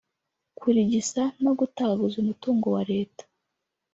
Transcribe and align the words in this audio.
kurigisa 0.57 1.23
no 1.43 1.51
gutagaguza 1.59 2.15
umutungo 2.23 2.65
wa 2.75 2.81
Leta 2.91 3.23